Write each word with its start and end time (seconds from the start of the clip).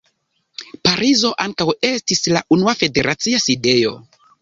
Parizo 0.87 1.31
ankaŭ 1.45 1.69
estis 1.91 2.25
la 2.35 2.45
unua 2.59 2.77
federacia 2.83 3.47
sidejo. 3.49 3.99